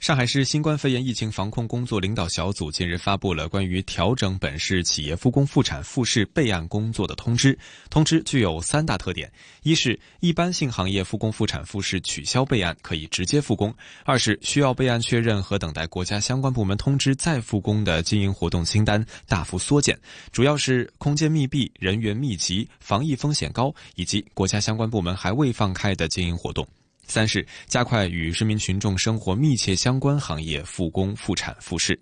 [0.00, 7.56] 上海市新冠肺炎疫情防控工作领导小组近日发布了关于调整本市企业复工复产复市备案工作的通知。
[7.90, 9.30] 通知具有三大特点：
[9.62, 13.70] 一是一般性行业复工复产复市取消备案，可以直接复工；
[14.02, 19.94] 二是需要备案确认和等待国家相关部门通知再复工的经营活动清单大幅缩减，
[20.32, 26.66] 主要是空间密闭、人员密集、防疫风险高，以及国家相关部门还未放开的经营活动。
[27.10, 31.98] 三是加快与市民群众生活密切相关行业复工复产复市。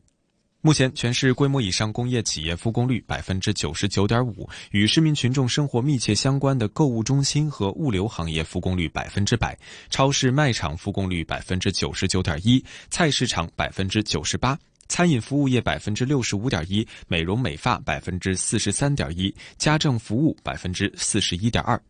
[0.61, 9.57] 目前，全市规模以上工业企业复工率百分之九十九点五，与市民群众生活密切相关的购物中心和物流行业复工率百分之百，
[9.89, 21.81] 超市卖场复工率百分之九十九点一，菜市场百分之九十八，餐饮服务业百分之六十五点一，美容美发百分之四十三点一，家政服务百分之四十一点二。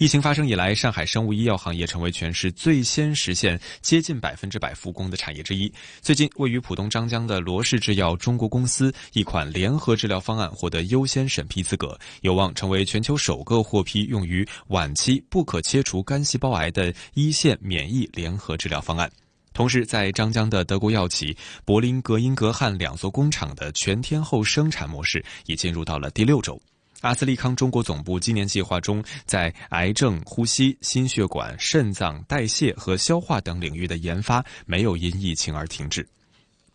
[0.00, 5.70] 疫情发生以来，上海生物医药行业成为全市最先实现接近百分之百复工的产业之一。
[6.00, 19.12] 最近，位于浦东张江的罗氏制药中国公司一款联合治疗方案获得优先审批资格，有望成为全球首个获批用于晚期不可切除肝细胞癌的一线免疫联合治疗方案。
[19.52, 26.58] 同时，在张江的德国药企柏林格英格汉两座工厂的全天候生产模式已进入到了第六周。
[27.00, 36.06] 阿斯利康中国总部今年计划中，在癌症、呼吸、心血管、肾脏、代谢和消化等领域的研发没有因疫情而停滞。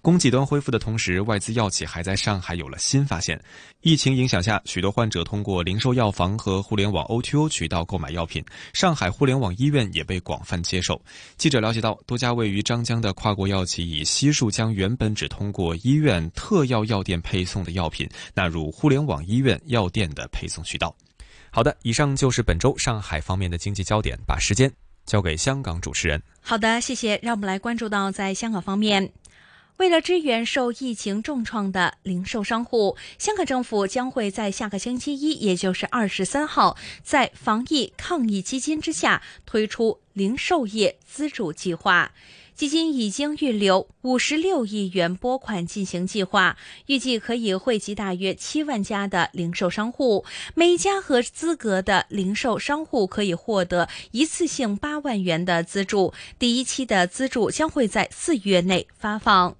[0.05, 3.41] 供给端恢复的同时，外资药企还在上海有了新发现。
[3.81, 11.01] 疫情影响下，许多患者通过零售药房和互联网 O2O 渠道购买药品，上海互联网医院也被广泛接受。
[11.37, 20.95] 记者了解到，多家位于张江的跨国药企已悉数将原本只通过医院特药药店配送的药品纳入互联网医院药店的配送渠道。
[21.49, 24.71] 好的，以上就是本周上海方面的经济焦点，把时间
[25.07, 26.21] 交给香港主持人。
[26.41, 27.19] 好的，谢谢。
[27.23, 29.11] 让我们来关注到在香港方面。
[29.77, 42.13] 为了支援受疫情重创的零售商户，香港政府将会在下个星期一，也就是二十三号，在防疫抗疫基金之下推出零售业资助计划。
[42.55, 50.23] 基金已经预留五十六亿元拨款进行计划，预计可以惠及大约七万家的零售商户。
[50.53, 59.57] 每家合资格的零售商户可以获得一次性八万元的资助，第一期的资助将会在四月内发放。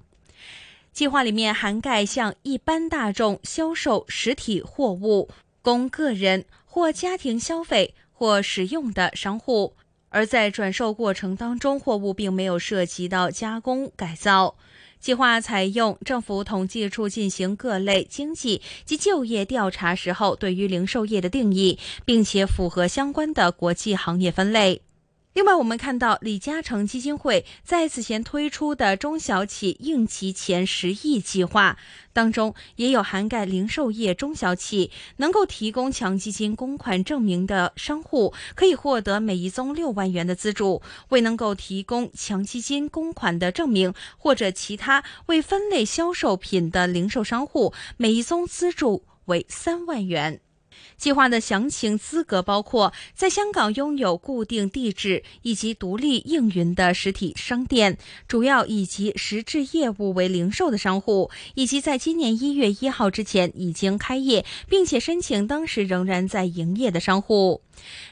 [0.96, 5.28] 计划里面涵盖向一般大众销售实体货物，
[5.62, 9.74] 供个人或家庭消费或使用的商户，
[10.08, 14.56] 而在转售过程当中，货物并没有涉及到加工改造。
[14.98, 24.82] 计划采用政府统计处进行各类经济及就业调查时候对于零售业的定义，并且符合相关的国际行业分类。
[25.36, 31.78] 另外，我们看到李嘉诚基金会在此前推出的中小企应急前十亿计划
[32.14, 50.40] 当中，也有涵盖零售业中小企能够提供强基金公款证明的商户，可以获得每一宗六万元的资助；未能够提供强基金公款的证明或者其他未分类销售品的零售商户，每一宗资助为三万元。
[50.98, 67.62] 计划的详情资格包括在香港拥有固定地址以及独立运营的实体商店，主要以及实质业务为零售的商户，以及在今年一月一号之前已经开业并且申请当时仍然在营业的商户。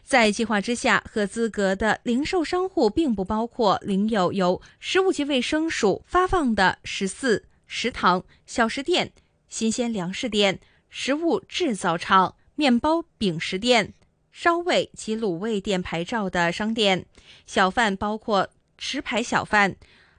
[0.03, 9.13] 在计划之下，合资格的零售商户并不包括领有由食物及卫生署发放的十四、食堂、小食店、
[9.47, 12.35] 新鲜粮食店、食物制造厂。
[12.55, 13.93] 面包饼食店、
[14.31, 17.05] 烧味及卤味店牌照的商店，
[17.45, 19.75] 小贩包括持牌小贩、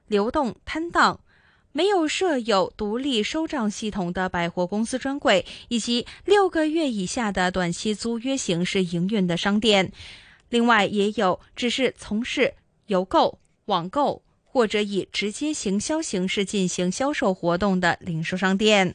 [0.09, 1.21] 流动摊档、
[1.73, 9.93] 没有设有独立收账系统的百货公司专柜，以及六个月以下的短期租约形式营运的商店。
[10.51, 12.55] 另外，也有只是从事
[12.87, 18.95] 邮购、网购或者以直接行销形式进行销售活动的零售商店。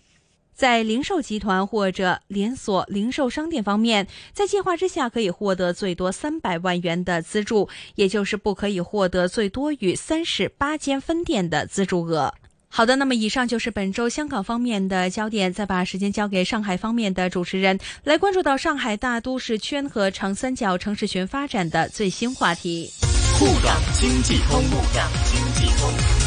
[0.60, 12.34] 在零售集团或者连锁零售商店方面，在计划之下可以获得最多三百万元的资助，也就是不可以获得最多于三十八间分店的资助额。
[12.68, 22.92] 好的，那么以上就是本周香港方面的焦点，再把时间交给上海方面的主持人，来关注到上海大都市圈和长三角城市群发展的最新话题。
[23.40, 26.19] 沪港经济通，沪港经济通。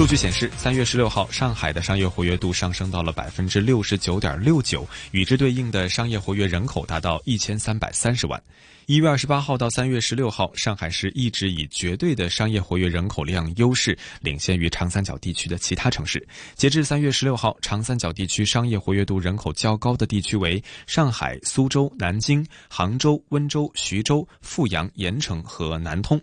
[0.00, 8.42] 数据显示，三月十六号，上海的商业活跃度上升到了百分之六十九点六九，与之对应的商业活跃人口达到一千三百三十万。
[8.86, 16.26] 一月二十八号到三月十六号，上海市一直以绝对的商业活跃人口量优势领先于长三角地区的其他城市。
[16.54, 26.18] 截至三月十六号，长三角地区商业活跃度人口较高的地区为上海、苏州、南京、杭州、温州、徐州、阜阳、盐城和南通。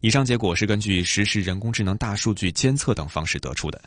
[0.00, 3.80] 以上结果是根据实时人工智能大数据监测等方式得出的。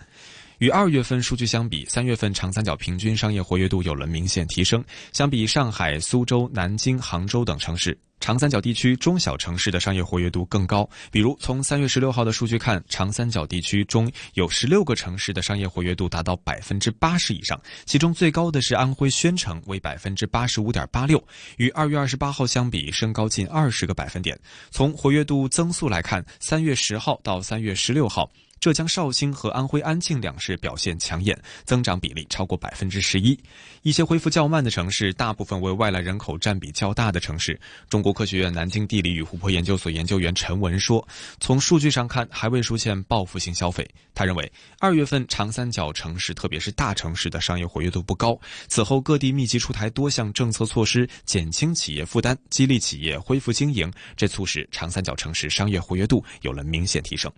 [0.64, 4.82] 与二月份数据相比，三月份长三角平均商业活跃度有了明显提升。
[5.12, 8.00] 相比上海、苏州、南京、杭州等城市。
[8.22, 21.22] 长三角地区中小城市的商业活跃度更高，比如从三月十六号的数据看，长三角地区中有十六个城市的商业活跃度达到百分之八十以上，其中最高的是安徽宣城，为百分之八十五点八六，
[21.58, 24.40] 与二月二十八号相比升高近二十个百分点。
[24.72, 28.32] 从活跃度增速来看，三月十号到三月十六号。
[28.64, 33.38] 浙江绍兴和安徽安庆两市表现抢眼，增长比例超过百分之十一。
[33.82, 37.60] 一些恢复较慢的城市，大部分为外来人口占比较大的城市。
[37.90, 41.06] 中国科学院南京地理与湖泊研究所研究员陈文说
[41.42, 44.50] ：“从数据上看，还未出现报复性消费。”他认为，
[44.80, 48.40] 二月份长三角城市，特别是大城市的商业活跃度不高。
[48.70, 57.30] 此后各地密集出台多项政策措施，减轻企业负担，激励企业恢复经营，这促使长三角城市商业活跃度有了明显提升。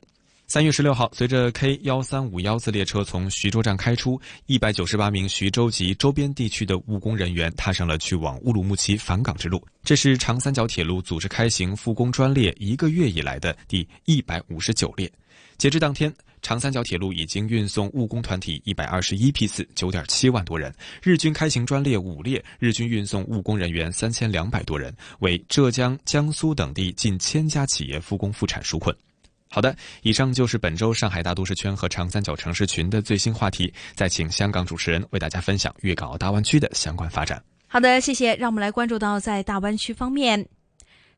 [0.47, 9.59] 三月十六号，随着 K 幺三五幺次列车从徐州站开出，一百九十八名徐州及周边地区的务工人员踏上了去往乌鲁木齐返岗之路。
[9.83, 15.11] 这是长三角铁路组织开行复工专列一个月以来的第一百五十九列。
[15.57, 16.13] 截至当天，
[16.43, 20.71] 长三角铁路已经运送务工团体一百二十一批次，九点七万多人，
[21.01, 28.95] 日均开行专列五列，日均运送务工人员三千两百多人，为浙江、江苏等地近千家企业复工复产纾困。
[29.55, 33.73] 好的，以上就是本周上海大都市圈和长三角城市群的最新话题。
[33.93, 37.41] 再请香港主持人为大家分享粤港澳大湾区的相关发展。
[37.65, 38.35] 好的，谢谢。
[38.35, 40.45] 让我们来关注到在大湾区方面。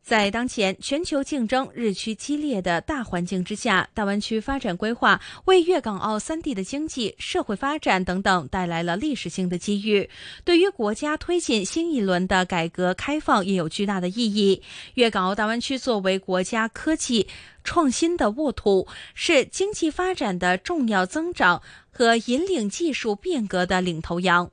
[0.07, 10.09] 在当前全球竞争日趋激烈的大环境之下，大湾区发展规划为粤港澳三地的经济社会发展等等带来了历史性的机遇，
[10.45, 14.63] 对于国家推进新一轮的改革开放也有巨大的意义。
[14.93, 17.27] 粤港澳大湾区作为国家科技
[17.65, 21.61] 创新的沃土，是经济发展的重要增长
[21.91, 24.49] 和引领技术变革的领头羊。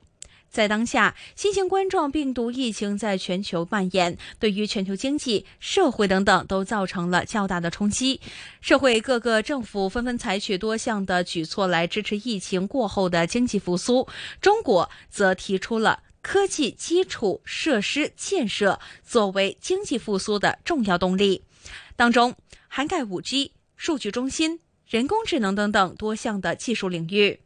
[0.55, 8.21] 在当下，新型冠状病毒疫情在全球蔓延，对于全球经济、社会等等都造成了较大的冲击。
[8.61, 14.07] 社会各个政府纷纷采取多项的举措来支持疫情过后的经济复苏。
[14.39, 21.43] 中国则提出了科技基础设施建设作为经济复苏的重要动力，
[21.97, 22.33] 当中
[22.69, 27.41] 涵盖五 G、数据中心、人工智能等等多项的技术领域。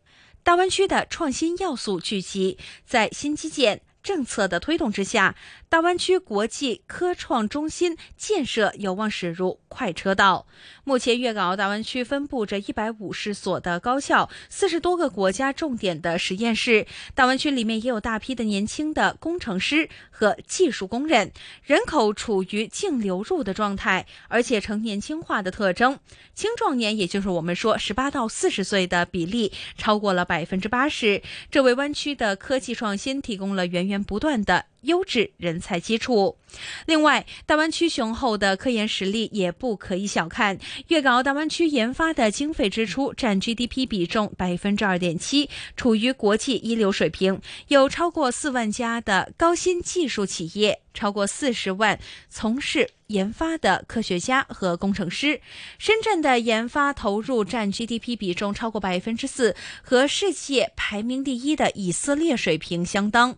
[0.50, 3.82] 大湾区的创新要素聚集，在新基建。
[4.02, 5.36] 政策的推动之下，
[5.70, 10.48] 大湾区国际科创中心建设有望驶入快车道。
[10.84, 16.88] 目前，粤港澳大湾区分布着一百五十所的高校，四十多个国家重点的实验室。
[17.14, 26.00] 大湾区里面也有大批的年轻的工程师和技术工人，人口处于净流入的状态，而且呈年轻化的特征。
[26.34, 31.22] 青壮年，也就是我们说十八到四十岁的比例超过了百分之八十，
[31.52, 36.38] 这为湾区的科技创新提供了源源不断的优质人才基础。
[36.86, 40.58] 另外，大湾区雄厚的科研实力也不可以小看。
[40.88, 47.40] 粤港澳大湾区研发的经费支出占 GDP 比重百分之二点七，处于国际一流水平。
[47.68, 55.40] 有超过四万家的高新技术企业，超过四十万从事研发的科学家和工程师。
[55.78, 63.38] 深圳的研发投入占 GDP 比重超过百分之四，和世界排名第一的以色列水平相当。